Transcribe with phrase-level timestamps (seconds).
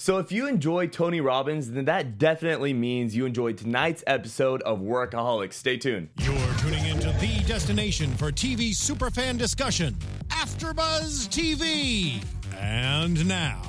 [0.00, 4.78] So if you enjoy Tony Robbins, then that definitely means you enjoyed tonight's episode of
[4.78, 5.52] Workaholics.
[5.52, 6.08] Stay tuned.
[6.20, 9.94] You're tuning into the destination for TV superfan discussion,
[10.28, 12.24] AfterBuzz TV.
[12.58, 13.60] And now,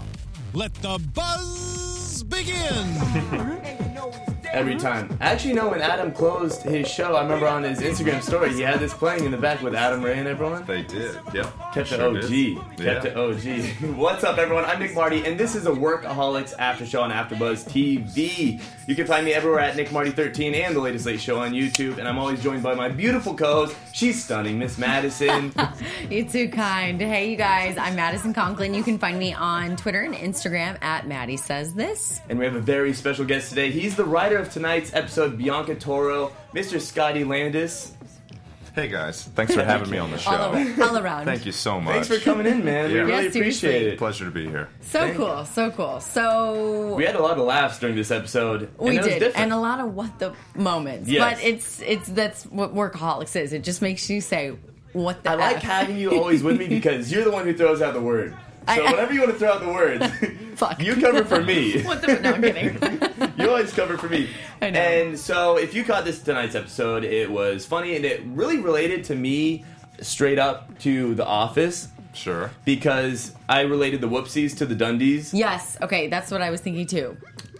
[0.53, 3.67] let the buzz begin.
[4.53, 5.17] Every time.
[5.21, 8.79] Actually, no, when Adam closed his show, I remember on his Instagram story, he had
[8.81, 10.65] this playing in the back with Adam Ray and everyone.
[10.65, 11.17] They did.
[11.33, 11.53] Yep.
[11.73, 12.29] Kept Sure it OG.
[12.29, 12.57] did.
[12.57, 13.11] Kept Yeah.
[13.11, 13.95] it OG.
[13.95, 14.65] What's up, everyone?
[14.65, 18.61] I'm Nick Marty, and this is a Workaholics After Show on AfterBuzz TV.
[18.87, 21.53] You can find me everywhere at Nick Marty 13 and the latest late show on
[21.53, 21.97] YouTube.
[21.97, 23.75] And I'm always joined by my beautiful co-host.
[23.93, 25.53] She's stunning, Miss Madison.
[26.09, 26.99] You're too kind.
[26.99, 28.73] Hey, you guys, I'm Madison Conklin.
[28.73, 32.19] You can find me on Twitter and Instagram at Maddie Says This.
[32.29, 33.71] and we have a very special guest today.
[33.71, 36.79] He's the writer of tonight's episode, Bianca Toro, Mr.
[36.81, 37.93] Scotty Landis.
[38.73, 40.31] Hey guys, thanks for having me on the show.
[40.31, 41.25] All, around, all around.
[41.25, 41.93] Thank you so much.
[41.93, 42.89] Thanks for coming in, man.
[42.89, 43.97] We really Yeah, appreciate it.
[43.97, 44.69] Pleasure to be here.
[44.79, 45.99] So Thank cool, so cool.
[45.99, 48.61] So We had a lot of laughs during this episode.
[48.61, 49.37] and we it did, different.
[49.37, 51.09] and a lot of what the moments.
[51.09, 51.21] Yes.
[51.35, 53.51] But it's it's that's what workaholics is.
[53.51, 54.55] It just makes you say
[54.93, 55.31] what the.
[55.31, 57.99] I like having you always with me because you're the one who throws out the
[58.01, 58.37] word.
[58.67, 60.05] So I- whenever you want to throw out the words,
[60.55, 60.81] Fuck.
[60.81, 61.81] you cover for me.
[61.83, 62.19] What the?
[62.19, 63.33] No, I'm kidding.
[63.37, 64.29] You always cover for me.
[64.61, 64.79] I know.
[64.79, 69.03] And so if you caught this tonight's episode, it was funny and it really related
[69.05, 69.65] to me
[70.01, 72.51] straight up to The Office Sure.
[72.65, 75.31] because I related the whoopsies to the Dundies.
[75.33, 75.77] yes.
[75.81, 77.17] Okay, that's what I was thinking too.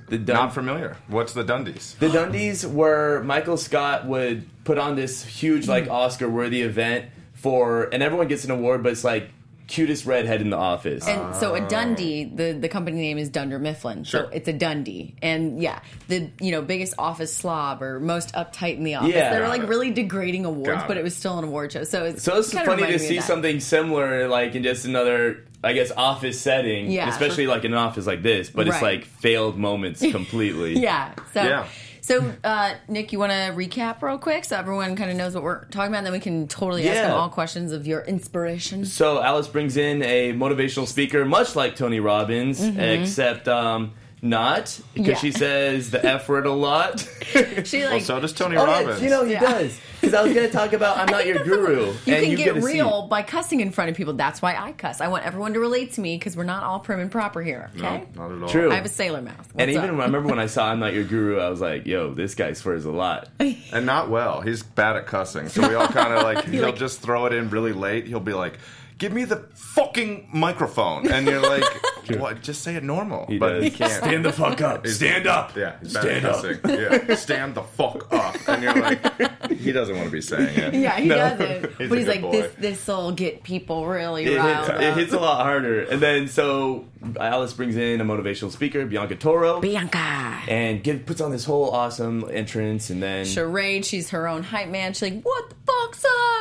[0.10, 0.98] The Dun- Not familiar.
[1.08, 1.98] What's the Dundies?
[1.98, 5.92] The Dundies were Michael Scott would put on this huge like Mm.
[5.92, 9.30] Oscar worthy event for and everyone gets an award, but it's like
[9.72, 11.08] cutest redhead in the office.
[11.08, 14.04] And so a Dundee, the, the company name is Dunder Mifflin.
[14.04, 14.24] Sure.
[14.26, 15.16] So it's a Dundee.
[15.22, 19.14] And yeah, the you know, biggest office slob or most uptight in the office.
[19.14, 19.34] Yeah.
[19.34, 19.70] they were like it.
[19.70, 21.00] really degrading awards, Got but it.
[21.00, 21.86] it was still an award show.
[21.86, 24.64] So it's so it's kinda funny to reminded me of see something similar like in
[24.64, 26.92] just another I guess office setting.
[26.92, 27.08] Yeah.
[27.10, 30.78] Especially like in an office like this, but it's like failed moments completely.
[30.82, 31.14] Yeah.
[31.34, 31.68] So Yeah.
[32.02, 35.44] So uh, Nick, you want to recap real quick so everyone kind of knows what
[35.44, 38.86] we're talking about, and then we can totally ask them all questions of your inspiration.
[38.86, 45.08] So Alice brings in a motivational speaker, much like Tony Robbins, except um, not because.
[45.08, 45.16] Yeah.
[45.18, 47.08] she says the F word a lot.
[47.64, 49.02] She Well, like so does Tony Oh, yeah, Robbins.
[49.02, 49.40] you know he Yeah.
[49.42, 49.80] does.
[50.02, 52.36] Because I was going to talk about I'm not your guru, you and can you
[52.38, 53.08] get to real See.
[53.10, 54.14] by cussing in front of people.
[54.14, 55.00] That's why I cuss.
[55.00, 57.70] I want everyone to relate to me because we're not all prim and proper here.
[57.78, 58.06] Okay.
[58.16, 58.50] No, not at all.
[58.50, 58.72] True.
[58.72, 59.38] I have a sailor mouth.
[59.38, 60.00] What's And even up?
[60.02, 62.54] I remember when I saw I'm not your guru, I was like, "Yo, this guy
[62.54, 64.42] swears a lot." And not well.
[64.42, 65.48] He's bad at cussing.
[65.50, 68.08] So we all kind of like, he'll like- just throw it in really late.
[68.08, 68.58] He'll be like,
[69.02, 71.08] give me the fucking microphone.
[71.12, 71.64] And you're like,
[72.20, 72.42] what?
[72.44, 73.26] Just say it normal.
[73.26, 73.64] He but does.
[73.64, 73.92] he can't.
[73.92, 74.86] Stand the fuck up.
[74.86, 75.56] Stand up.
[75.58, 76.62] Yeah, he's bad Stand at up.
[76.62, 77.08] cussing.
[77.10, 78.36] Yeah, stand the fuck up.
[78.48, 80.74] And you're like, he doesn't want to be saying it.
[80.76, 81.16] Yeah, he No.
[81.16, 81.72] doesn't.
[81.82, 82.32] He's but a he's good like, boy.
[82.32, 84.82] this this will get people really It riled hits, up.
[84.82, 85.82] it hits a lot harder.
[85.82, 86.86] And then so
[87.20, 89.98] Alice brings in a motivational speaker, Bianca Toro, Bianca.
[90.48, 94.68] and give, puts on this whole awesome entrance, and then Charade, she's her own hype
[94.70, 94.94] man.
[94.94, 96.41] She's like, what the fuck's up?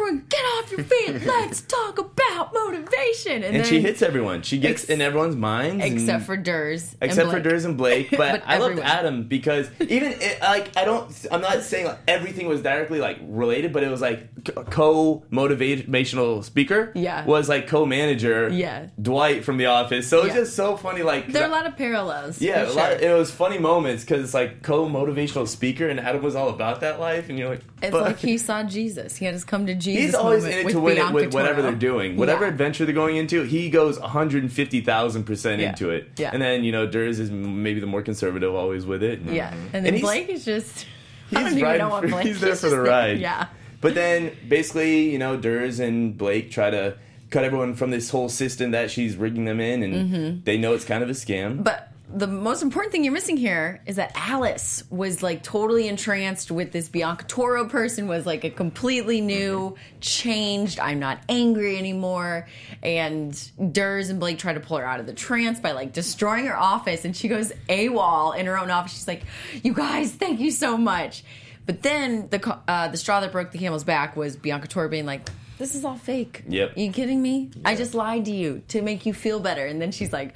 [0.00, 1.22] Everyone get off your feet.
[1.26, 3.42] Let's talk about motivation.
[3.42, 4.42] and then, she hits everyone.
[4.42, 6.94] She gets Ex- in everyone's minds, and- Except for Ders.
[7.00, 7.40] and except for.
[7.40, 8.10] Ders and Blake.
[8.20, 8.78] But, But I loved.
[8.80, 11.10] Adam because even it, like I don't.
[11.30, 14.28] I'm not saying like everything was directly like related, but it was like
[14.70, 16.92] co motivational speaker.
[16.94, 17.24] Yeah.
[17.24, 18.48] was like co manager.
[18.48, 18.86] Yeah.
[19.00, 20.08] Dwight from The Office.
[20.08, 20.40] So it's Yeah.
[20.42, 21.02] just so funny.
[21.02, 22.40] Like, There are a lot of parallels.
[22.40, 22.96] Yeah, for a lot sure.
[22.96, 26.48] of, it was funny moments because it's like co motivational speaker, and Adam was all
[26.50, 29.16] about that life, and you're like, It's but- like he saw Jesus.
[29.16, 30.04] He had us come to Jesus.
[30.06, 31.70] He's always in it with to win it with whatever Toro.
[31.70, 32.50] they're doing, whatever Yeah.
[32.50, 33.42] adventure they're going into.
[33.44, 35.70] He goes 150,000 percent Yeah.
[35.70, 36.30] into it, Yeah.
[36.32, 39.20] and then you know Ders is maybe the more conservative, always with it.
[39.30, 40.86] Yeah, and And then he's- Blake is just.
[41.34, 42.26] I don't even know what for- Blake.
[42.26, 43.18] he's there for the ride.
[43.20, 43.46] Yeah.
[43.80, 46.94] But then basically, you know, Ders and Blake try to
[47.30, 50.84] cut everyone from this whole system that she's rigging them in, and they know it's
[50.84, 51.52] kind of a scam.
[51.52, 51.62] Mm-hmm.
[51.62, 56.50] But the most important thing you're missing here is that Alice was like totally entranced
[56.50, 62.48] with this Bianca Toro person, was like a completely new, changed, I'm not angry anymore.
[62.82, 66.46] And Ders and Blake try to pull her out of the trance by like destroying
[66.46, 67.04] her office.
[67.04, 68.92] And she goes AWOL in her own office.
[68.92, 69.22] She's like,
[69.62, 71.22] You guys, thank you so much.
[71.66, 75.06] But then the uh, the straw that broke the camel's back was Bianca Toro being
[75.06, 76.42] like, "This is all fake.
[76.48, 76.76] Yep.
[76.76, 77.50] you kidding me?
[77.64, 80.34] I just lied to you to make you feel better." And then she's like,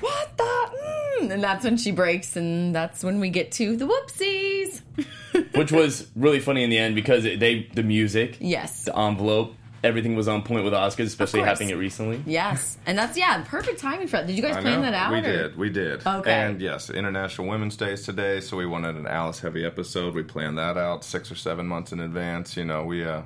[0.00, 0.44] "What the?"
[1.22, 1.30] Mm.
[1.32, 4.80] And that's when she breaks, and that's when we get to the whoopsies.
[5.54, 9.54] which was really funny in the end because it, they the music, yes, the envelope,
[9.84, 11.48] everything was on point with Oscars, especially course.
[11.50, 12.22] happening it recently.
[12.26, 14.26] yes, and that's yeah, perfect timing for that.
[14.26, 14.90] Did you guys I plan know.
[14.90, 15.12] that out?
[15.12, 15.56] We or- did.
[15.56, 16.06] We did.
[16.06, 16.32] Okay.
[16.32, 20.14] And yes, International Women's Day is today, so we wanted an Alice heavy episode.
[20.14, 22.56] We planned that out six or seven months in advance.
[22.56, 23.22] You know, we uh,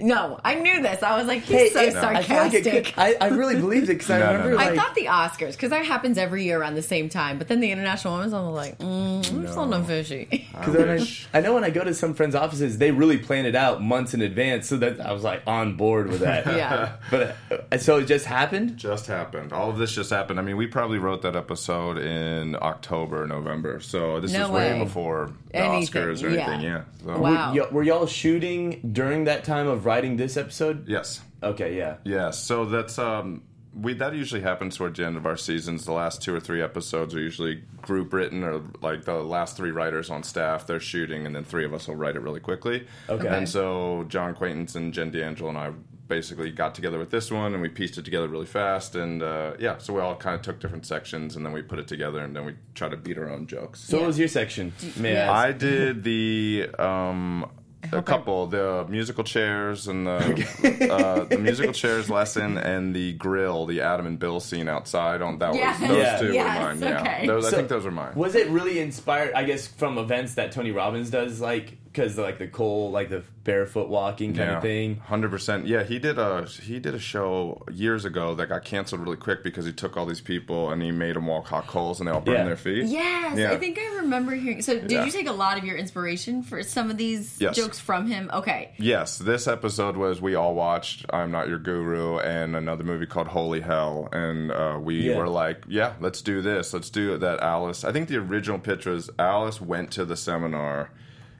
[0.00, 1.02] No, I knew this.
[1.04, 1.92] I was like, he's so I like
[2.26, 2.84] sarcastic.
[2.86, 4.56] could- I, I really believed it because I No, no, remember no.
[4.56, 7.38] like I thought the Oscars because that happens every year around the same time.
[7.38, 10.48] But then the International Women's, I'm like, mm, I'm still no fishy.
[10.54, 11.00] Because then
[11.34, 13.82] I, I know when I go to some friends' offices, they really plan it out
[13.82, 16.46] months in advance, so that I was like on board with that.
[16.54, 16.96] Yeah.
[17.10, 17.36] But
[17.72, 18.76] uh, so it just happened.
[18.76, 19.52] Just happened.
[19.52, 20.38] All of this just happened.
[20.38, 23.80] I mean, we probably wrote that episode in October, November.
[23.80, 24.78] So this No is way way.
[24.84, 26.46] before the Anything, Oscars or yeah.
[26.46, 26.60] anything.
[26.62, 26.82] Yeah.
[27.04, 27.52] So, Wow.
[27.54, 30.88] Y- were y'all shooting during that time of writing this episode?
[30.88, 31.20] Yes.
[31.42, 31.96] Okay, yeah.
[32.04, 32.30] Yeah.
[32.30, 33.42] So that's um
[33.74, 35.84] we that usually happens towards the end of our seasons.
[35.84, 39.72] The last two or three episodes are usually group written, or like the last three
[39.72, 40.66] writers on staff.
[40.66, 42.86] They're shooting, and then three of us will write it really quickly.
[43.08, 43.26] Okay.
[43.28, 45.72] And so John Quaintance and Jen D'Angelo and I
[46.06, 48.94] basically got together with this one, and we pieced it together really fast.
[48.94, 51.78] And uh, yeah, so we all kind of took different sections, and then we put
[51.80, 53.80] it together, and then we try to beat our own jokes.
[53.80, 54.72] So what was your section?
[54.96, 55.32] May I Yeah.
[55.32, 57.50] I did the um
[57.84, 62.94] a hope I- couple, the musical chairs and the uh, the musical chairs lesson and
[62.94, 65.22] the grill, the Adam and Bill scene outside.
[65.22, 65.80] On that Yes.
[65.80, 66.18] was those Yeah.
[66.18, 66.80] two Yes, were mine.
[66.80, 67.26] Yeah, okay.
[67.26, 68.12] those, I think those were mine.
[68.14, 69.32] Was it really inspired?
[69.34, 73.22] I guess from events that Tony Robbins does, like because like the coal, like the
[73.44, 74.96] barefoot walking kind of thing.
[74.96, 75.66] Hundred percent.
[75.66, 79.44] Yeah, he did a he did a show years ago that got canceled really quick
[79.44, 82.12] because he took all these people and he made them walk hot coals and they
[82.12, 82.44] all burned Yeah.
[82.44, 82.84] their feet.
[82.86, 83.52] Yes, Yeah.
[83.52, 84.60] I think I remember hearing.
[84.62, 85.04] So, did Yeah.
[85.04, 87.54] you take a lot of your inspiration for some of these Yes.
[87.54, 88.28] jokes from him?
[88.34, 88.72] Okay.
[88.78, 93.28] Yes, this episode was we all watched I'm Not Your Guru and another movie called
[93.28, 95.18] Holy Hell, and uh, we Yeah.
[95.18, 96.72] were like, yeah, let's do this.
[96.74, 97.40] Let's do that.
[97.40, 97.84] Alice.
[97.84, 100.90] I think the original pitch was Alice went to the seminar,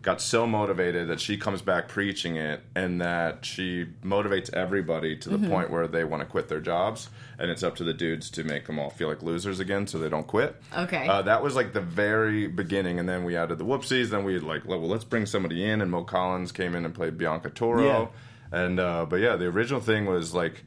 [0.04, 5.30] got so motivated that she comes back preaching it, and that she motivates everybody to
[5.30, 5.50] the Mm-hmm.
[5.50, 7.08] point where they want to quit their jobs,
[7.38, 9.98] and it's up to the dudes to make them all feel like losers again, so
[9.98, 10.54] they don't quit.
[10.76, 11.08] Okay.
[11.08, 14.10] Uh, that was like the very beginning, and then we added the whoopsies.
[14.10, 17.18] Then we like, well, let's bring somebody in, and Mo Collins came in and played
[17.18, 18.10] Bianca Toro.
[18.52, 20.62] And uh, but yeah, the original thing was like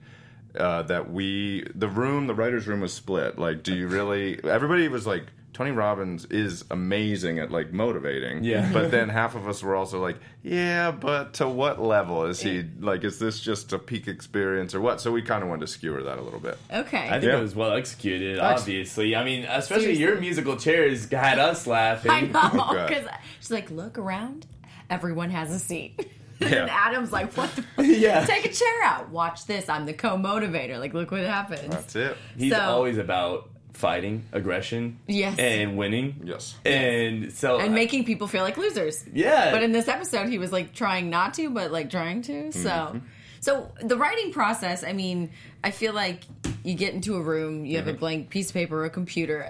[0.60, 3.38] uh, that we the room, the writers' room was split.
[3.40, 4.44] Like, do you really?
[4.44, 5.24] Everybody was like.
[5.58, 8.70] Tony Robbins is amazing at like motivating, Yeah.
[8.72, 12.64] But then half of us were also like, yeah, but to what level is he?
[12.80, 15.02] Like, is this just a peak experience or what?
[15.02, 16.60] So we kind of wanted to skewer that a little bit.
[16.72, 17.08] Okay.
[17.08, 17.40] I think Yeah.
[17.40, 18.62] it was well executed, Thanks.
[18.62, 19.16] obviously.
[19.16, 20.04] I mean, especially Seriously.
[20.04, 22.12] your musical chairs had us laughing.
[22.12, 23.00] I know oh, Okay.
[23.00, 24.46] because she's like, look around.
[24.92, 26.08] Everyone has a seat.
[26.40, 26.50] Yeah.
[26.50, 27.64] and Adam's like, what the?
[27.64, 27.84] Fuck?
[27.88, 28.24] Yeah.
[28.24, 29.10] Take a chair out.
[29.10, 29.68] Watch this.
[29.70, 30.80] I'm the co-motivator.
[30.80, 31.68] Like, look what happens.
[31.68, 32.16] That's it.
[32.38, 35.38] He's So- always about fighting, aggression, Yes.
[35.38, 36.22] and winning.
[36.26, 36.56] Yes.
[36.66, 39.06] And so and making people feel like losers.
[39.14, 39.52] Yeah.
[39.52, 42.52] But in this episode, he was like trying not to, but like trying to.
[42.52, 42.98] So, Mm-hmm.
[43.40, 44.84] so the writing process.
[44.84, 45.30] I mean,
[45.64, 46.22] I feel like
[46.68, 47.88] you get into a room, you Mm-hmm.
[47.88, 49.46] have a blank piece of paper or a computer.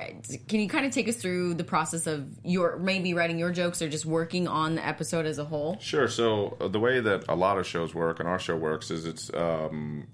[0.47, 3.81] Can you kind of take us through the process of your maybe writing your jokes
[3.81, 5.77] or just working on the episode as a whole?
[5.79, 6.07] Sure.
[6.07, 9.05] So uh, the way that a lot of shows work and our show works is
[9.05, 10.07] it's um,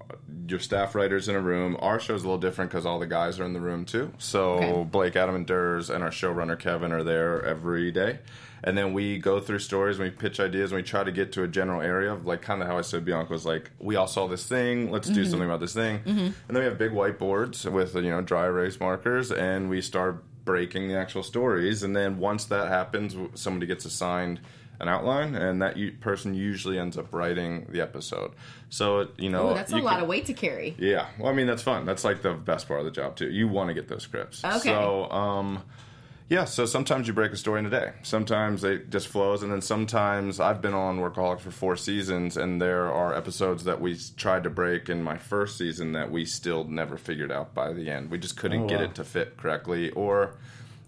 [0.47, 1.75] your staff writers in a room.
[1.81, 4.11] Our show's a little different because all the guys are in the room too.
[4.17, 4.83] So Okay.
[4.83, 8.19] Blake, Adam, and Ders and our showrunner Kevin are there every day.
[8.65, 11.33] And then we go through stories and we pitch ideas and we try to get
[11.33, 13.95] to a general area of like kind of how I said Bianca was like, we
[13.97, 15.99] all saw this thing, let's do something about this thing.
[16.05, 20.23] And then we have big whiteboards with you know dry erase markers and we start
[20.45, 21.83] breaking the actual stories.
[21.83, 24.39] And then once that happens, somebody gets assigned
[24.79, 28.31] an outline, and that u- person usually ends up writing the episode.
[28.69, 30.75] So it- you know, Oh, that's a lot can- of weight to carry.
[30.79, 31.85] Yeah, well, I mean that's fun.
[31.85, 33.29] That's like the best part of the job too.
[33.29, 34.43] You want to get those scripts.
[34.43, 34.57] Okay.
[34.69, 35.61] So, um,
[36.29, 36.45] yeah.
[36.45, 37.91] So sometimes you break a story in a day.
[38.03, 42.61] Sometimes it just flows, and then sometimes I've been on Workaholics for four seasons, and
[42.61, 46.63] there are episodes that we tried to break in my first season that we still
[46.63, 48.09] never figured out by the end.
[48.11, 50.35] We just couldn't Oh, get it to fit correctly, or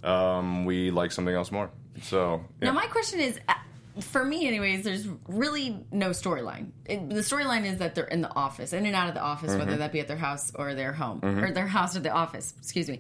[0.04, 1.70] um, we like something else more.
[2.02, 2.68] So yeah.
[2.70, 3.40] Now, my question is.
[3.48, 3.54] uh,
[4.02, 6.72] For me, anyways, there's really no storyline.
[6.86, 9.60] The storyline is that they're in the office, in and out of the office, Mm-hmm.
[9.60, 12.54] whether that be at their house or their home, or their house or the office.
[12.60, 13.00] Excuse me.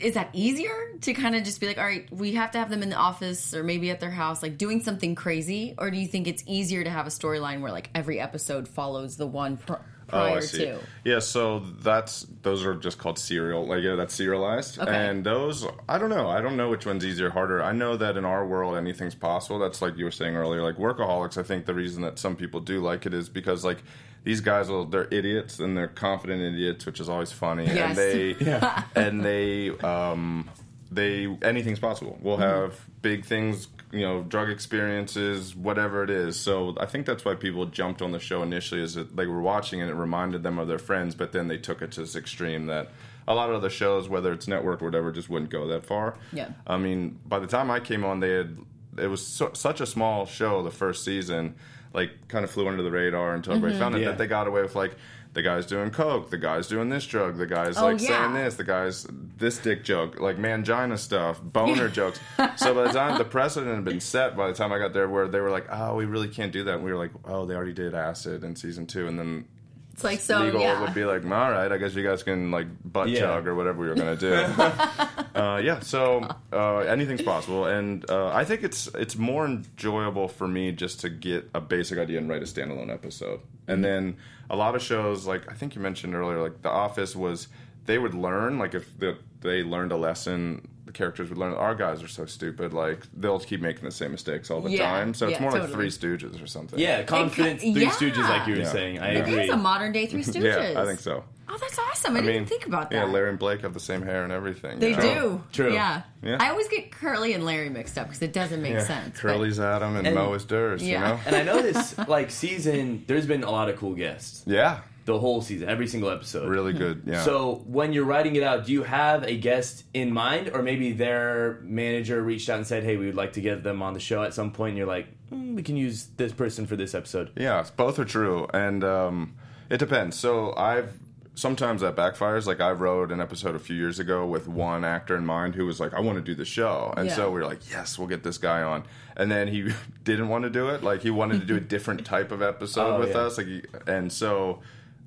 [0.00, 2.70] Is that easier to kind of just be like, all right, we have to have
[2.70, 5.74] them in the office or maybe at their house, like doing something crazy?
[5.78, 9.16] Or do you think it's easier to have a storyline where like every episode follows
[9.16, 9.74] the one pr-
[10.06, 10.58] prior Oh, I see.
[10.66, 10.78] to?
[11.04, 14.78] Yeah, so that's those are just called serial, like yeah, that's serialized.
[14.78, 14.90] Okay.
[14.94, 16.28] And those, I don't know.
[16.28, 17.62] I don't know which one's easier, harder.
[17.62, 19.58] I know that in our world, anything's possible.
[19.58, 21.38] That's like you were saying earlier, like workaholics.
[21.38, 23.78] I think the reason that some people do like it is because like
[24.24, 27.66] these guys will they're idiots and they're confident idiots, which is always funny.
[27.66, 27.90] Yes.
[27.90, 28.82] And they yeah.
[28.94, 30.48] and they um
[30.90, 32.18] they anything's possible.
[32.22, 36.38] We'll have big things, you know, drug experiences, whatever it is.
[36.38, 39.40] So I think that's why people jumped on the show initially, is that they were
[39.40, 42.16] watching and it reminded them of their friends, but then they took it to this
[42.16, 42.90] extreme that
[43.26, 46.16] a lot of other shows, whether it's network or whatever, just wouldn't go that far.
[46.32, 46.48] Yeah.
[46.66, 48.58] I mean, by the time I came on, they had
[48.98, 51.54] it was so, such a small show the first season.
[51.94, 53.82] like kind of flew under the radar until everybody mm-hmm.
[53.82, 54.00] found it.
[54.00, 54.08] Yeah.
[54.08, 54.96] That they got away with like
[55.34, 58.08] the guy's doing coke, the guy's doing this drug, the guy's Oh, like yeah.
[58.22, 62.18] saying this, the guy's this dick joke, like mangina stuff, boner jokes.
[62.56, 65.08] So by the time the precedent had been set, by the time I got there,
[65.08, 67.44] where they were like, "Oh, we really can't do that," and we were like, "Oh,
[67.46, 69.44] they already did acid in season two, and then
[69.92, 70.38] It's like so.
[70.40, 70.80] legal yeah.
[70.80, 73.20] would be like, all right, I guess you guys can like butt Yeah.
[73.20, 74.34] chug or whatever we were gonna do.
[75.34, 80.46] uh, yeah, so uh, anything's possible, and uh, I think it's it's more enjoyable for
[80.48, 84.16] me just to get a basic idea and write a standalone episode, and then
[84.50, 87.48] a lot of shows like I think you mentioned earlier, like The Office was
[87.86, 90.68] they would learn like if the, they learned a lesson.
[90.86, 91.54] The characters would learn.
[91.54, 94.86] Our guys are so stupid; like they'll keep making the same mistakes all the Yeah,
[94.86, 95.14] time.
[95.14, 95.88] So it's yeah, more like totally.
[95.90, 96.78] Three Stooges or something.
[96.78, 97.90] Yeah, confidence, It ca- Three yeah.
[97.90, 98.68] Stooges, like you were Yeah.
[98.72, 98.98] saying.
[98.98, 99.18] I Yeah.
[99.20, 99.34] agree.
[99.38, 100.42] It is a modern day Three Stooges.
[100.74, 101.24] yeah, I think so.
[101.48, 102.16] Oh, that's awesome.
[102.16, 102.96] I, I didn't mean, think about that.
[103.06, 104.78] Yeah, Larry and Blake have the same hair and everything.
[104.78, 105.02] They you know?
[105.02, 105.42] do.
[105.52, 105.72] True.
[105.72, 106.02] Yeah.
[106.22, 106.36] Yeah.
[106.40, 108.84] I always get Curly and Larry mixed up because it doesn't make Yeah.
[108.84, 109.10] sense.
[109.20, 110.92] but- Curly's Adam and, And- Mo is Ders, Yeah.
[110.92, 111.20] you know?
[111.26, 113.04] and I know this like season.
[113.06, 114.42] There's been a lot of cool guests.
[114.46, 114.80] Yeah.
[115.06, 116.48] The whole season, every single episode.
[116.48, 117.02] Really good.
[117.04, 117.20] Yeah.
[117.24, 120.92] So when you're writing it out, do you have a guest in mind, or maybe
[120.92, 124.00] their manager reached out and said, "Hey, we would like to get them on the
[124.00, 124.70] show at some point"?
[124.70, 128.06] And you're like, mm, "We can use this person for this episode." yeah, both are
[128.06, 128.46] true.
[128.54, 129.34] And um,
[129.68, 130.18] it depends.
[130.18, 130.98] So I've.
[131.36, 132.46] Sometimes that backfires.
[132.46, 135.66] Like I wrote an episode a few years ago with one actor in mind who
[135.66, 137.14] was like, "I want to do the show," and Yeah.
[137.16, 138.84] so we were like, "Yes, we'll get this guy on."
[139.16, 139.72] And then he
[140.04, 140.82] didn't want to do it.
[140.84, 143.18] Like he wanted to do a different type of episode Oh, with yeah.
[143.18, 143.38] us.
[143.38, 144.60] Like, he, and so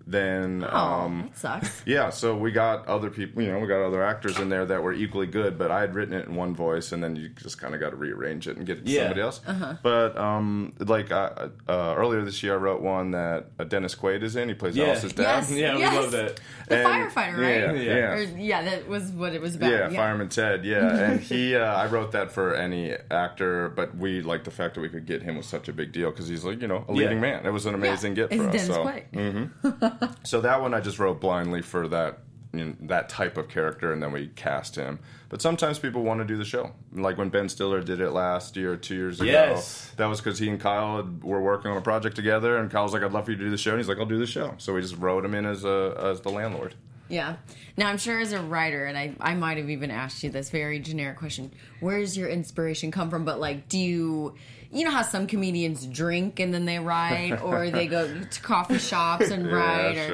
[0.10, 1.82] then Oh, um, that sucks.
[1.86, 4.82] Yeah, so we got other people, you know, we got other actors in there that
[4.82, 7.60] were equally good, but I had written it in one voice, and then you just
[7.60, 9.02] kind of got to rearrange it and get it to Yeah.
[9.02, 9.42] somebody else.
[9.46, 9.76] Uh-huh.
[9.84, 14.24] But um, like uh, uh, earlier this year, I wrote one that uh, Dennis Quaid
[14.24, 14.48] is in.
[14.48, 14.86] He plays Yeah.
[14.88, 15.46] Alice's dad.
[15.50, 15.52] Yes.
[15.52, 15.94] Yeah, we yes.
[15.94, 16.40] love that.
[16.68, 17.76] The And- firefighter, right?
[17.78, 18.10] Yeah, yeah.
[18.14, 19.72] Or, yeah, that was what it was about.
[19.72, 20.66] Yeah, Fireman Ted.
[20.66, 24.76] Yeah, and he, uh, I wrote that for any actor, but we liked the fact
[24.76, 26.84] that we could get him was such a big deal because he's like, you know,
[26.88, 27.22] a leading Yeah.
[27.40, 27.46] man.
[27.46, 28.68] It was an amazing Yeah, get for it's us.
[28.68, 29.72] Dennis so.
[30.04, 30.18] Quaid.
[30.28, 32.20] So that one I just wrote blindly for that
[32.54, 35.00] you know, that type of character, and then we cast him.
[35.30, 38.56] But sometimes people want to do the show, like when Ben Stiller did it last
[38.56, 39.30] year or two years ago.
[39.30, 39.92] Yes.
[39.98, 42.94] that was because he and Kyle had, were working on a project together, and Kyle's
[42.94, 44.26] like, "I'd love for you to do the show," and he's like, "I'll do the
[44.26, 46.76] show." So we just wrote him in as a as the landlord.
[47.10, 47.38] Yeah.
[47.78, 50.50] Now I'm sure as a writer, and I, I might have even asked you this
[50.50, 53.26] very generic question: Where does your inspiration come from?
[53.26, 54.36] But like, do you,
[54.72, 58.80] you know how some comedians drink and then they write, or they go to coffee
[58.80, 60.08] shops and write, yeah, or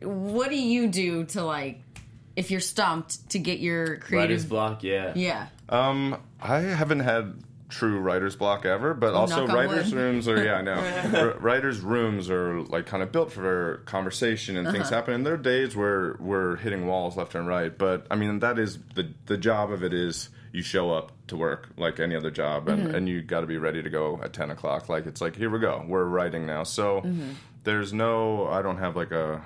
[0.00, 0.08] sure.
[0.08, 1.80] what do you do to like,
[2.36, 4.48] if you're stumped to get your creative Writer's creative?
[4.48, 5.12] block, yeah.
[5.14, 5.46] Yeah.
[5.68, 7.34] Um, I haven't had
[7.70, 10.00] true writer's block ever, but also knock on writers' wood.
[10.00, 10.74] rooms are yeah, I know.
[11.32, 14.76] R- writers' rooms are like kind of built for conversation and Uh-huh.
[14.76, 15.14] things happen.
[15.14, 18.58] And there are days where we're hitting walls left and right, but I mean that
[18.58, 22.30] is the the job of it is you show up to work like any other
[22.30, 22.94] job, and Mm-hmm.
[22.94, 24.88] and you got to be ready to go at ten o'clock.
[24.88, 26.62] Like it's like here we go, we're writing now.
[26.62, 27.30] So Mm-hmm.
[27.64, 29.42] there's no, I don't have like a.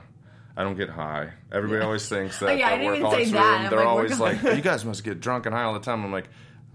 [0.59, 1.31] I don't get high.
[1.53, 3.61] Everybody always thinks that Oh, yeah, I didn't even say that.
[3.61, 3.71] room.
[3.71, 6.05] They're like, always like, you guys must get drunk and high all the time.
[6.05, 6.29] I'm like,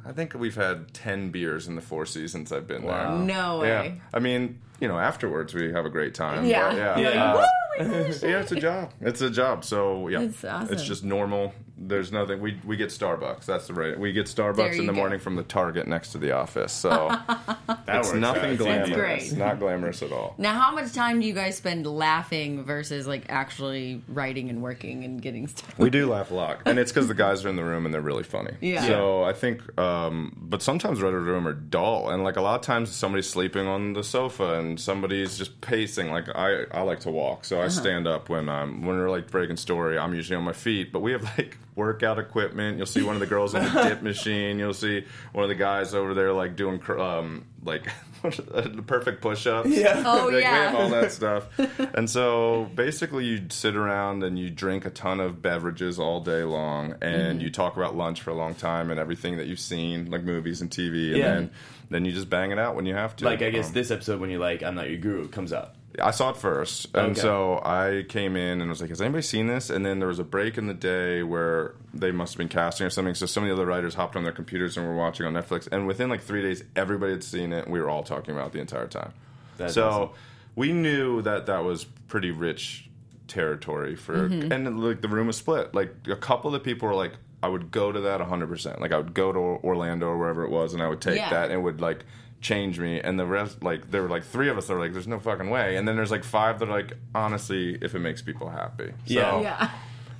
[0.05, 3.17] I think we've had 10 beers in the four seasons I've been Wow.
[3.17, 3.25] there.
[3.25, 3.67] No way.
[3.67, 3.91] Yeah.
[4.13, 6.45] I mean, you know, afterwards we have a great time.
[6.45, 6.69] Yeah.
[6.69, 6.97] but yeah.
[7.13, 7.33] Yeah.
[7.33, 8.93] Uh, Woo, we did this yeah, it's a job.
[9.01, 9.65] It's a job.
[9.65, 10.73] So yeah, That's awesome.
[10.73, 11.53] it's just normal.
[11.75, 12.39] There's nothing.
[12.39, 13.45] We we get Starbucks.
[13.45, 13.99] That's the right.
[13.99, 14.97] We get Starbucks in the go.
[14.99, 16.71] morning from the Target next to the office.
[16.71, 16.89] So
[17.67, 18.57] That it's nothing out.
[18.59, 18.89] glamorous.
[19.29, 19.33] great.
[19.33, 20.35] Not glamorous at all.
[20.37, 25.03] Now, how much time do you guys spend laughing versus like actually writing and working
[25.03, 25.77] and getting stuff?
[25.79, 27.93] We do laugh a lot, and it's because the guys are in the room and
[27.93, 28.53] they're really funny.
[28.61, 28.85] Yeah.
[28.85, 32.61] So I think, um, but sometimes writers' room are dull, and like a lot of
[32.61, 36.11] times somebody's sleeping on the sofa and somebody's just pacing.
[36.11, 39.31] Like I, I like to walk, so I stand up when I'm when we're like
[39.31, 39.97] breaking story.
[39.97, 42.77] I'm usually on my feet, but we have like workout equipment.
[42.77, 44.59] You'll see one of the girls on the dip machine.
[44.59, 47.87] You'll see one of the guys over there like doing um, like
[48.21, 49.69] the perfect push-ups.
[49.69, 50.03] Yeah.
[50.05, 50.71] Oh, Like, we yeah.
[50.71, 51.47] have all that stuff.
[51.95, 56.43] and so basically, you sit around and you drink a ton of beverages all day
[56.43, 57.39] long, and Mm-hmm.
[57.41, 60.61] you talk about lunch for a long time and everything that you've seen, like movies
[60.61, 61.33] and TV, and Yeah.
[61.35, 61.51] then
[61.89, 63.25] then you just bang it out when you have to.
[63.25, 65.75] Like I guess Um, this episode when you're like, I'm not your guru, comes out.
[66.01, 67.21] I saw it first, and Okay.
[67.21, 70.19] so I came in and was like, "Has anybody seen this?" And then there was
[70.19, 73.13] a break in the day where they must have been casting or something.
[73.13, 75.67] So some of the other writers hopped on their computers and were watching on Netflix.
[75.71, 77.65] And within like three days, everybody had seen it.
[77.65, 79.13] and We were all talking about it the entire time.
[79.57, 80.09] That's so awesome.
[80.55, 82.89] we knew that that was pretty rich
[83.27, 84.51] territory for, mm-hmm.
[84.51, 85.73] and like the room was split.
[85.73, 88.91] Like a couple of people were like, "I would go to that 100." percent Like
[88.91, 91.29] I would go to Orlando or wherever it was, and I would take Yeah.
[91.29, 91.99] that and would like
[92.43, 92.99] change me.
[93.01, 95.19] And the rest, like there were like three of us that were like, "There's no
[95.19, 98.49] fucking way." And then there's like five that are like, honestly, if it makes people
[98.49, 98.89] happy.
[99.05, 99.41] So, Yeah.
[99.41, 99.69] Yeah.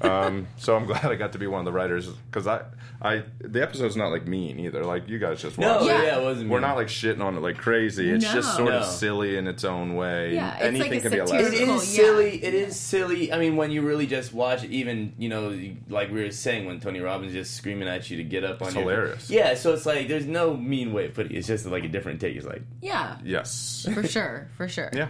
[0.03, 2.61] Um, so I'm glad I got to be one of the writers because I,
[3.01, 4.83] I, the episode's not like mean either.
[4.83, 6.03] Like you guys just No, watched yeah, it.
[6.05, 6.19] Yeah.
[6.19, 6.49] it wasn't.
[6.49, 6.67] We're me.
[6.67, 8.09] not like shitting on it like crazy.
[8.11, 8.65] It's just No.
[8.65, 8.87] sort of No.
[8.87, 10.35] silly in its own way.
[10.35, 11.75] Yeah, it's Anything like a can be a satirical- It lesson.
[11.75, 12.03] is yeah.
[12.05, 12.43] silly.
[12.43, 13.31] It is silly.
[13.33, 15.57] I mean, when you really just watch it, even you know,
[15.89, 18.67] like we were saying, when Tony Robbins just screaming at you to get up on
[18.69, 19.29] It's your hilarious.
[19.29, 21.37] Yeah, so it's like there's no mean way of putting it.
[21.39, 22.35] It's just like a different take.
[22.35, 23.87] It's like, Yeah, Yes.
[23.93, 24.89] for sure, for sure.
[24.93, 25.07] Yeah.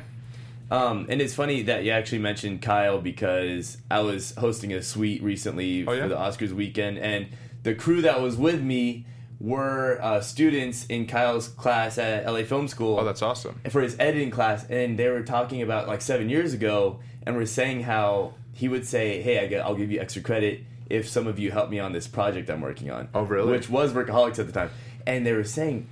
[0.73, 5.21] Um, and it's funny that you actually mentioned Kyle because I was hosting a suite
[5.21, 6.03] recently Oh, yeah?
[6.03, 7.27] for the Oscars weekend, and
[7.63, 9.05] the crew that was with me
[9.39, 12.99] were uh, students in Kyle's class at LA Film School.
[12.99, 13.59] Oh, that's awesome.
[13.69, 17.45] for his editing class, and they were talking about like seven years ago, and were
[17.45, 21.51] saying how he would say, "Hey, I'll give you extra credit if some of you
[21.51, 23.51] help me on this project I'm working on." Oh, really?
[23.51, 24.69] Which was Workaholics at the time,
[25.05, 25.87] and they were saying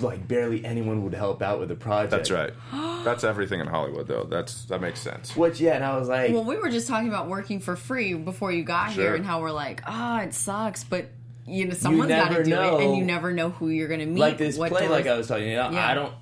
[0.00, 2.10] like barely anyone would help out with the project.
[2.10, 2.52] That's right.
[3.04, 4.24] That's everything in Hollywood, though.
[4.24, 5.36] That's that makes sense.
[5.36, 8.14] Which yeah, and I was like, Well, we were just talking about working for free
[8.14, 9.04] before you got Sure.
[9.04, 11.06] here, and how we're like, ah, it sucks, but
[11.46, 12.78] you know, someone's got to do know.
[12.78, 14.18] it, and you never know who you're going to meet.
[14.18, 15.48] like this what play, doors- like I was talking.
[15.48, 15.86] You know, Yeah.
[15.88, 16.12] I don't.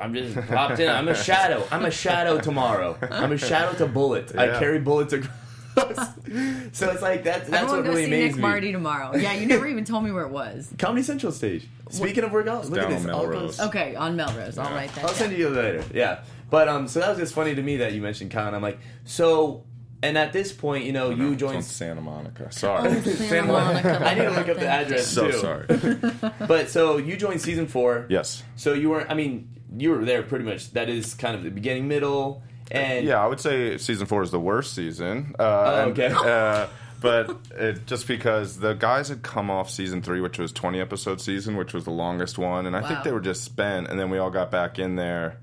[0.00, 0.88] I'm just popped in.
[0.88, 1.66] I'm a shadow.
[1.70, 2.96] I'm a shadow tomorrow.
[3.10, 4.34] I'm a shadow to bullets.
[4.34, 5.30] I carry bullets across.
[6.72, 8.42] so it's like that's that's Everyone what go really see amazed Nick me.
[8.42, 9.16] Marty tomorrow.
[9.16, 10.72] Yeah, you never even told me where it was.
[10.78, 11.66] Comedy Central stage.
[11.90, 13.04] Speaking of workouts, look down at this.
[13.04, 13.56] on all Melrose.
[13.56, 14.58] goes- Okay, on Melrose.
[14.58, 15.02] I'll write that.
[15.04, 15.16] I'll down.
[15.16, 15.84] send you later.
[15.92, 18.46] Yeah, but um, so that was just funny to me that you mentioned Kyle.
[18.46, 19.64] And I'm like, so,
[20.02, 21.64] and at this point, you know, you It's on joined.
[21.64, 22.50] Santa Monica.
[22.52, 22.88] Sorry.
[22.88, 24.00] Oh, Santa Monica.
[24.06, 25.38] I need to look up the address so too.
[25.38, 25.66] sorry.
[26.46, 28.06] But so you joined season four.
[28.08, 28.42] yes.
[28.56, 29.10] So you weren't.
[29.10, 30.72] I mean, you were there pretty much.
[30.72, 34.30] That is kind of the beginning, middle, and Yeah, I would say season four is
[34.30, 35.34] the worst season.
[35.38, 36.12] Uh, Oh, and, okay.
[36.14, 36.66] uh,
[37.00, 41.20] but it, just because the guys had come off season three, which was 20 episode
[41.20, 44.10] season, which was the longest one, and I think they were just spent, and then
[44.10, 45.38] we all got back in there.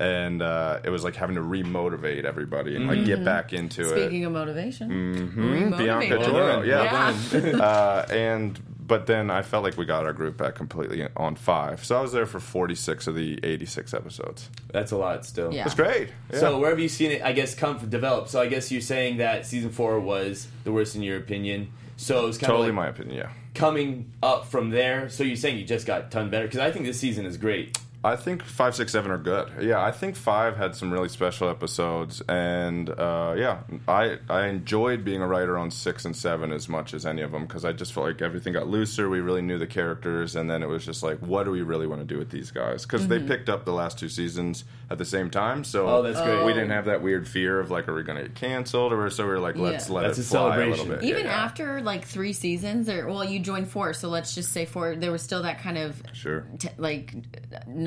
[0.00, 3.98] And uh, it was like having to remotivate everybody and like get back into it.
[4.00, 6.24] Speaking of motivation, Mhm, Bianca remotivate.
[6.24, 7.16] Toro, Well yeah.
[7.60, 11.84] uh, and but then I felt like we got our group back completely on five.
[11.84, 14.48] So I was there for 46 of the 86 episodes.
[14.72, 15.52] that's a lot still.
[15.52, 15.66] Yeah.
[15.66, 16.08] It's great.
[16.32, 16.40] Yeah.
[16.40, 17.22] So where have you seen it?
[17.22, 18.28] I guess come develop.
[18.28, 21.70] So I guess you're saying that season four was the worst in your opinion.
[21.96, 23.16] So it was kind totally of like my opinion.
[23.16, 23.30] Yeah.
[23.54, 25.08] coming up from there.
[25.08, 27.36] So you're saying you just got a ton better because I think this season is
[27.36, 27.78] great.
[28.04, 29.50] I think five, six, seven are good.
[29.60, 33.58] Yeah, I think five had some really special episodes, and uh, yeah,
[33.88, 37.32] I I enjoyed being a writer on six and seven as much as any of
[37.32, 39.08] them because I just felt like everything got looser.
[39.08, 41.88] We really knew the characters, and then it was just like, what do we really
[41.88, 42.82] want to do with these guys?
[42.84, 46.20] Because they picked up the last two seasons at the same time, so Oh, that's
[46.20, 46.44] great.
[46.46, 49.10] we didn't have that weird fear of like, are we going to get canceled, or
[49.10, 49.94] so we were like, let's Yeah.
[49.96, 51.02] let That's it a fly a little bit.
[51.02, 51.32] even Yeah.
[51.44, 54.94] after like three seasons, or well, you joined four, so let's just say four.
[54.94, 56.46] There was still that kind of Sure.
[56.58, 57.12] t- like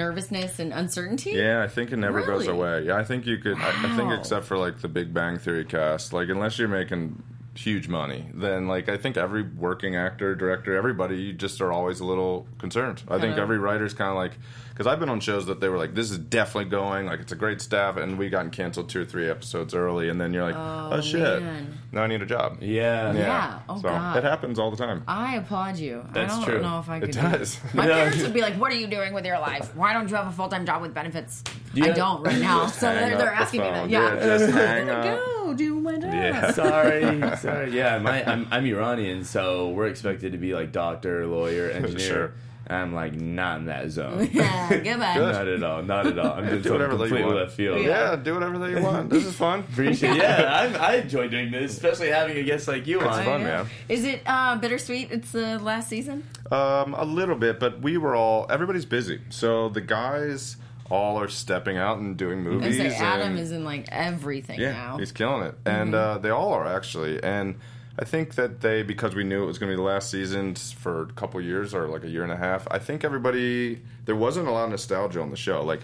[0.02, 1.32] nervousness and uncertainty.
[1.32, 2.86] Yeah, I think it never goes away.
[2.86, 3.58] Yeah, I think you could.
[3.58, 7.22] I, I think except for like the Big Bang Theory cast, like unless you're making
[7.54, 12.00] huge money, then like I think every working actor, director, everybody, you just are always
[12.00, 13.04] a little concerned.
[13.08, 13.42] I think Kinda.
[13.42, 14.32] every writer's kind of like
[14.70, 17.34] because I've been on shows that they were like, this is definitely going, like it's
[17.34, 20.46] a great staff, and we gotten canceled two or three episodes early, and then you're
[20.46, 21.78] like, oh, Oh, shit, man.
[21.92, 22.60] now I need a job.
[22.62, 23.12] Yeah.
[23.14, 23.60] Yeah.
[23.68, 24.16] Oh, so God.
[24.18, 25.04] it happens all the time.
[25.08, 26.06] I applaud you.
[26.14, 26.62] That's I don't true.
[26.62, 27.10] know if I could.
[27.10, 27.60] It do does.
[27.74, 27.96] My Yeah.
[27.96, 29.76] parents would be like, "What are you doing with your life?
[29.76, 32.40] Why don't you have a full time job with benefits?" You I have- don't right
[32.40, 33.90] now, so they're, they're the asking me that.
[33.90, 35.04] Yeah, Yeah, just hang up.
[35.04, 36.04] Go do my job.
[36.14, 36.52] Yeah.
[36.54, 37.72] sorry, sorry.
[37.72, 42.00] Yeah, my I'm, I'm Iranian, so we're expected to be like doctor, lawyer, engineer.
[42.00, 42.34] Sure.
[42.68, 44.30] I'm like not in that zone.
[44.32, 45.16] Yeah, goodbye.
[45.16, 45.34] Good.
[45.34, 45.84] not at all.
[45.84, 46.34] Not at all.
[46.38, 47.36] I'm just Do whatever they completely want.
[47.38, 47.82] left field.
[47.84, 49.10] Yeah, do whatever that you want.
[49.10, 49.60] This is fun.
[49.62, 50.12] Appreciate.
[50.12, 50.18] It.
[50.18, 53.26] Yeah, I, I enjoy doing this, especially having a guest like you It's on.
[53.26, 53.48] fun, Yeah.
[53.64, 53.68] man.
[53.90, 55.12] Is it uh, bittersweet?
[55.12, 56.24] It's the last season.
[56.50, 59.20] Um, a little bit, but we were all everybody's busy.
[59.32, 60.56] So the guys
[60.92, 62.78] all are stepping out and doing movies.
[62.78, 64.98] say Adam and- is in like everything yeah, now.
[64.98, 67.24] he's killing it, and uh, they all are actually.
[67.24, 67.56] And
[67.98, 70.56] I think that they because we knew it was going to be the last season
[70.56, 72.68] for a couple years or like a year and a half.
[72.70, 75.64] I think everybody there wasn't a lot of nostalgia on the show.
[75.64, 75.82] Like.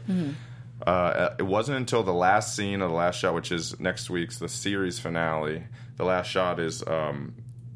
[0.85, 4.37] Uh, it wasn't until the last scene of the last shot, which is next week's
[4.37, 5.63] the series finale.
[5.95, 7.33] The last shot is, um,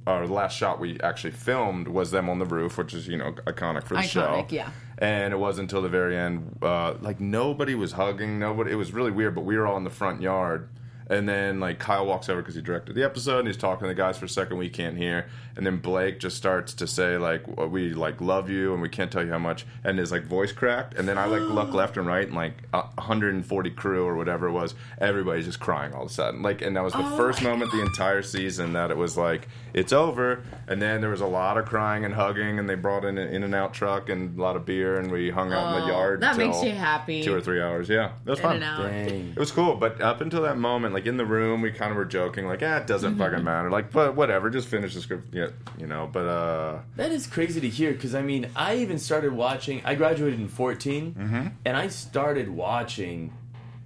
[0.07, 3.17] or the last shot we actually filmed was them on the roof, which is you
[3.17, 4.21] know iconic for the show.
[4.21, 4.69] Iconic, yeah.
[4.97, 8.71] And it wasn't until the very end, uh, like nobody was hugging, nobody.
[8.71, 10.69] It was really weird, but we were all in the front yard.
[11.11, 13.87] And then like Kyle walks over because he directed the episode, and he's talking to
[13.89, 14.57] the guys for a second.
[14.57, 18.71] We can't hear, and then Blake just starts to say like, "We like love you,
[18.73, 21.25] and we can't tell you how much." And his like voice cracked, and then I
[21.25, 25.59] like look left and right, and like 140 crew or whatever it was, everybody's just
[25.59, 26.41] crying all of a sudden.
[26.41, 29.17] Like, and that was the Oh first my moment the entire season that it was
[29.17, 30.43] like it's over.
[30.67, 33.27] And then there was a lot of crying and hugging, and they brought in an
[33.33, 36.21] In-N-Out truck and a lot of beer, and we hung out in Oh, the yard.
[36.21, 37.21] that makes you happy.
[37.23, 38.57] Two or three hours, yeah, it was fun.
[38.57, 39.09] In and.
[39.09, 39.29] Dang.
[39.31, 41.91] It was cool, but up until that moment, like like in the room, we kind
[41.91, 43.21] of were joking, like, "Yeah, it doesn't Mm-hmm.
[43.21, 45.33] fucking matter." Like, but whatever, just finish the script.
[45.33, 46.09] Yeah, you know.
[46.11, 49.81] But uh, That is crazy to hear because I mean, I even started watching.
[49.85, 51.47] I graduated in 14, Mm-hmm.
[51.65, 53.33] and I started watching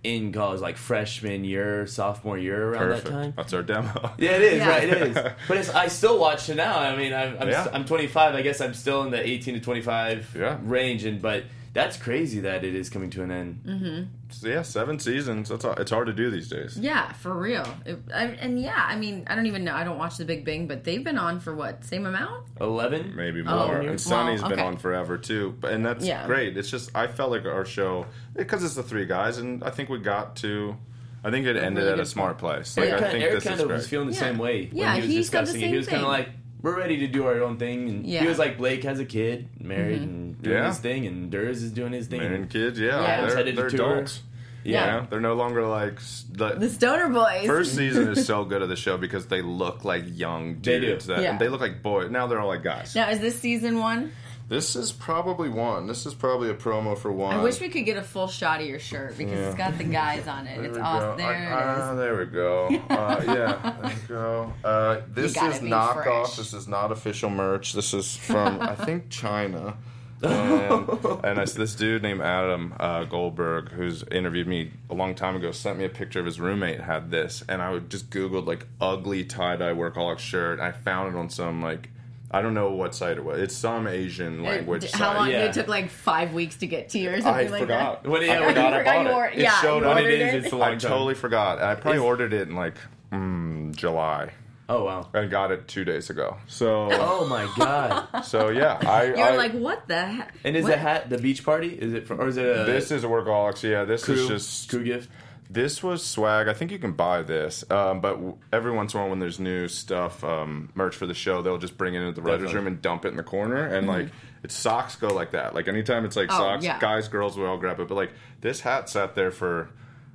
[0.03, 3.05] in college, like freshman year, sophomore year, around perfect.
[3.05, 3.33] that time.
[3.35, 4.11] That's our demo.
[4.19, 4.69] Yeah, it is Yeah.
[4.69, 4.83] right.
[4.89, 5.13] It is,
[5.47, 6.77] but it's, I still watch it now.
[6.77, 7.63] I mean, I'm I'm, Yeah.
[7.63, 8.35] st- I'm 25.
[8.35, 10.57] I guess I'm still in the 18 to 25 Yeah.
[10.63, 11.45] range, and but
[11.75, 13.61] that's crazy that it is coming to an end.
[13.67, 14.47] Mm-hmm.
[14.47, 15.49] Yeah, seven seasons.
[15.49, 16.75] That's all, it's hard to do these days.
[16.79, 17.67] Yeah, for real.
[17.85, 19.75] It, I, and yeah, I mean, I don't even know.
[19.75, 22.45] I don't watch The Big Bang, but they've been on for what same amount?
[22.59, 23.77] 11, maybe Oh, more.
[23.79, 26.25] well, and Sunny's been on forever too, but and that's Yeah.
[26.25, 26.57] great.
[26.57, 29.89] It's just I felt like our show because it's the three guys, and I think
[29.89, 30.75] we got to.
[31.23, 32.77] I think it ended really at a smart place.
[32.77, 33.75] Eric, Like, I think Eric this kind is of great.
[33.77, 34.19] was feeling the Yeah.
[34.19, 35.63] same way Yeah, when he was he said the discussing it.
[35.63, 36.11] same He was kind of thing.
[36.11, 36.29] like,
[36.65, 38.21] "We're ready to do our own thing," and Yeah.
[38.21, 40.09] he was like, "Blake has a kid, married, mm-hmm.
[40.09, 40.67] and doing Yeah.
[40.69, 43.21] his thing, and Ders is doing his thing." and kids, yeah, Yeah.
[43.27, 43.91] they're, Headed they're tour.
[43.93, 44.23] adults.
[44.63, 44.85] yeah.
[44.95, 45.07] You know?
[45.11, 45.99] they're no longer like
[46.31, 47.45] the, The Stoner Boys.
[47.45, 50.87] First season is so good of the show because they look like young They do.
[50.87, 51.05] dudes.
[51.05, 51.31] That, Yeah.
[51.31, 52.09] and they look like boys.
[52.09, 52.95] Now they're all like guys.
[52.95, 54.11] now, is this season one?
[54.47, 55.87] This is probably one.
[55.87, 57.35] This is probably a promo for one.
[57.35, 59.83] I wish we could get a full shot of your shirt because it's got the
[59.85, 60.63] guys on it.
[60.63, 61.17] It's we awesome.
[61.17, 61.97] There I- it is.
[61.97, 62.69] there we go.
[62.95, 64.53] Uh, yeah, there we go.
[64.63, 66.03] Uh, this is knockoff.
[66.03, 66.35] fresh.
[66.35, 67.73] This is not official merch.
[67.73, 69.75] This is from I think China.
[70.23, 70.89] And,
[71.23, 75.51] and it's this dude named Adam uh, Goldberg, who's interviewed me a long time ago,
[75.51, 78.65] sent me a picture of his roommate had this, and I would just googled like
[78.81, 80.59] ugly tie dye workaholic shirt.
[80.59, 81.89] I found it on some like
[82.31, 83.39] I don't know what site it was.
[83.39, 85.01] It's some Asian language It- site.
[85.01, 85.29] How long?
[85.29, 85.45] Yeah.
[85.45, 88.03] It took like five weeks to get to you or something I like forgot.
[88.03, 88.09] that.
[88.09, 89.37] When it- I yeah, forgot I forgot bought you or- it.
[89.37, 89.95] yeah, it showed you up.
[89.95, 90.43] When it ordered is, it?
[90.45, 90.91] it's a I long time.
[90.91, 91.61] totally forgot.
[91.61, 92.75] I probably Is- ordered it in like
[93.13, 94.31] mm, July.
[94.67, 95.07] Oh wow.
[95.13, 96.37] I got it two days ago.
[96.47, 98.23] So, Oh my god.
[98.23, 99.03] so yeah, I.
[99.15, 100.33] You're I like, what the heck?
[100.43, 100.71] And is What?
[100.71, 101.67] the hat the beach party?
[101.69, 103.61] Is it from, or is it a this is a workaholics.
[103.61, 105.09] Yeah, this crew, is just crew gift?
[105.49, 106.47] This was swag.
[106.47, 109.19] I think you can buy this, um, but w- every once in a while when
[109.19, 112.47] there's new stuff, um, merch for the show, they'll just bring it into the writers'
[112.47, 112.55] Definitely.
[112.55, 113.65] room and dump it in the corner.
[113.67, 114.09] And like,
[114.43, 115.53] it's socks go like that.
[115.55, 116.79] Like anytime it's like Oh, socks, yeah.
[116.79, 117.87] guys, girls will all grab it.
[117.87, 119.69] But like this hat sat there for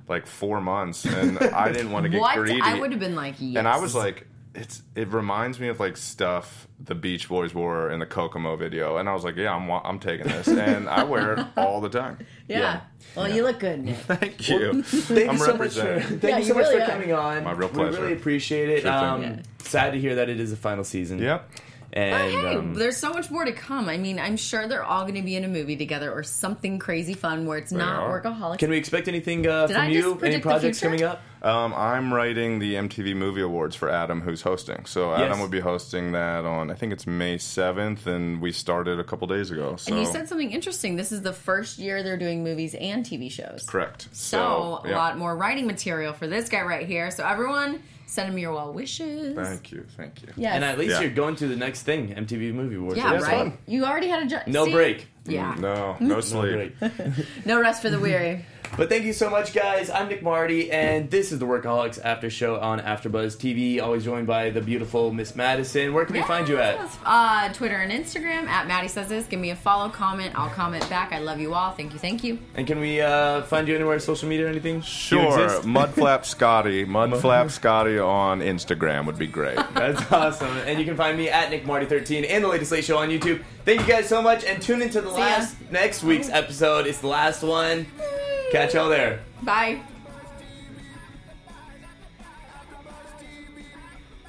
[0.07, 2.35] like four months, and I didn't want to get What?
[2.37, 2.59] greedy.
[2.61, 3.57] I would have been like, yes.
[3.57, 7.89] And I was like, it's it reminds me of like stuff the Beach Boys wore
[7.91, 11.03] in the Kokomo video, and I was like, yeah, I'm I'm taking this, and I
[11.03, 12.17] wear it all the time.
[12.47, 12.59] yeah.
[12.59, 12.81] yeah.
[13.15, 13.83] Well, you look good.
[13.83, 13.97] Nick.
[13.97, 14.83] Thank you.
[14.83, 16.85] Thank I'm you so much for thank Yeah, you so you much for are.
[16.85, 17.43] coming on.
[17.43, 18.01] My real We pleasure.
[18.01, 18.81] really appreciate it.
[18.83, 19.03] Sure thing.
[19.03, 19.35] um, Yeah.
[19.59, 21.19] Sad to hear that it is the final season.
[21.19, 21.49] Yep.
[21.93, 23.89] And But hey, um, there's so much more to come.
[23.89, 26.79] I mean, I'm sure they're all going to be in a movie together or something
[26.79, 28.21] crazy fun where it's not are.
[28.21, 28.59] workaholics.
[28.59, 30.17] can we expect anything uh, from you?
[30.21, 31.21] Any projects coming up?
[31.43, 34.85] Um, I'm writing the MTV Movie Awards for Adam, who's hosting.
[34.85, 35.39] So Adam Yes.
[35.39, 39.27] will be hosting that on I think it's May 7th, and we started a couple
[39.27, 39.75] days ago.
[39.75, 40.95] So and you said something interesting.
[40.97, 43.63] This is the first year they're doing movies and TV shows.
[43.67, 44.07] correct.
[44.11, 44.91] So, yeah.
[44.91, 47.09] a lot more writing material for this guy right here.
[47.09, 49.35] So everyone, send him your well wishes.
[49.35, 50.29] Thank you, thank you.
[50.35, 50.53] Yes.
[50.53, 51.01] And at least Yeah.
[51.01, 52.97] you're going to the next thing, MTV Movie Awards.
[52.97, 53.23] yeah, right.
[53.23, 53.57] fun.
[53.65, 54.41] You already had a job.
[54.47, 55.07] No break.
[55.25, 55.55] Yeah.
[55.59, 56.75] No, no No sleep.
[57.45, 58.45] No rest for the weary.
[58.77, 59.89] But thank you so much, guys.
[59.89, 63.81] I'm Nick Marty, and this is the Workaholics After Show on AfterBuzz TV.
[63.81, 65.93] Always joined by the beautiful Miss Madison.
[65.93, 66.79] Where can we find you at?
[67.05, 69.25] Uh, Twitter and Instagram at Maddie says this.
[69.27, 70.39] Give me a follow, comment.
[70.39, 71.11] I'll comment back.
[71.11, 71.71] I love you all.
[71.71, 71.99] Thank you.
[71.99, 72.39] Thank you.
[72.55, 74.79] And can we uh, find you anywhere, social media or anything?
[74.81, 75.63] Sure, exist?
[75.67, 79.57] Mudflap Scotty, Mudflap Scotty on Instagram would be great.
[79.73, 80.55] That's awesome.
[80.65, 83.09] And you can find me at Nick Marty 13 and the latest late show on
[83.09, 83.43] YouTube.
[83.65, 85.25] Thank you guys so much, and tune into the See ya.
[85.25, 86.87] last next week's episode.
[86.87, 87.85] It's the last one.
[88.51, 89.21] Catch y'all there.
[89.43, 89.79] Bye.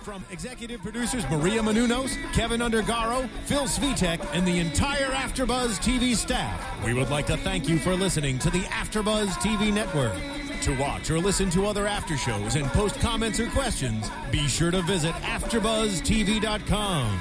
[0.02, 6.60] From executive producers Maria Menounos, Kevin Undergaro, Phil Svitek, and the entire AfterBuzz TV staff,
[6.84, 10.12] we would like to thank you for listening to the AfterBuzz TV network.
[10.62, 14.72] To watch or listen to other after shows and post comments or questions, be sure
[14.72, 17.20] to visit AfterBuzzTV.com.